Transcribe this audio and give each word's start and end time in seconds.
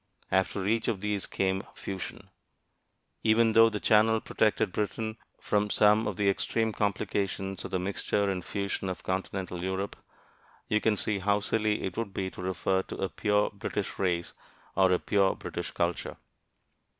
After 0.31 0.65
each 0.65 0.87
of 0.87 1.01
these 1.01 1.27
came 1.27 1.61
fusion. 1.75 2.31
Even 3.21 3.51
though 3.53 3.69
the 3.69 3.79
Channel 3.79 4.19
protected 4.19 4.71
Britain 4.71 5.15
from 5.39 5.69
some 5.69 6.07
of 6.07 6.17
the 6.17 6.27
extreme 6.27 6.71
complications 6.71 7.63
of 7.63 7.69
the 7.69 7.77
mixture 7.77 8.27
and 8.27 8.43
fusion 8.43 8.89
of 8.89 9.03
continental 9.03 9.61
Europe, 9.63 9.95
you 10.67 10.81
can 10.81 10.97
see 10.97 11.19
how 11.19 11.39
silly 11.39 11.83
it 11.83 11.97
would 11.97 12.15
be 12.15 12.31
to 12.31 12.41
refer 12.41 12.81
to 12.81 12.95
a 12.97 13.09
"pure" 13.09 13.51
British 13.51 13.99
race 13.99 14.33
or 14.75 14.91
a 14.91 14.97
"pure" 14.97 15.35
British 15.35 15.69
culture. 15.69 16.17